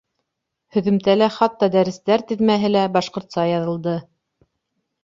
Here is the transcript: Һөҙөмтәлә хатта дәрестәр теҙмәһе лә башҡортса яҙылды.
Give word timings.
Һөҙөмтәлә 0.77 1.27
хатта 1.35 1.69
дәрестәр 1.77 2.27
теҙмәһе 2.33 2.73
лә 2.73 2.89
башҡортса 2.99 3.47
яҙылды. 3.53 3.99